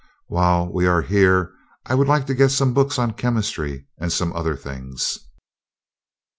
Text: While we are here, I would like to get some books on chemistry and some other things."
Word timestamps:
While 0.25 0.73
we 0.73 0.87
are 0.87 1.03
here, 1.03 1.53
I 1.85 1.93
would 1.93 2.07
like 2.07 2.25
to 2.25 2.33
get 2.33 2.49
some 2.49 2.73
books 2.73 2.97
on 2.97 3.13
chemistry 3.13 3.85
and 3.99 4.11
some 4.11 4.33
other 4.33 4.55
things." 4.55 5.19